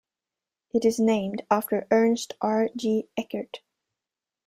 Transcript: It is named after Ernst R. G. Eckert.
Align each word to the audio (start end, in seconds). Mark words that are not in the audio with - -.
It 0.73 0.83
is 0.83 0.97
named 0.99 1.43
after 1.51 1.85
Ernst 1.91 2.33
R. 2.41 2.69
G. 2.75 3.07
Eckert. 3.15 3.59